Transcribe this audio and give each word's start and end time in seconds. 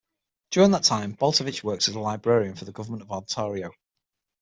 During 0.49 0.71
that 0.71 0.83
time, 0.83 1.15
Baltovich 1.15 1.63
worked 1.63 1.87
as 1.87 1.93
a 1.93 1.99
librarian 1.99 2.55
for 2.55 2.65
the 2.65 2.71
Government 2.71 3.03
of 3.03 3.11
Ontario. 3.11 3.69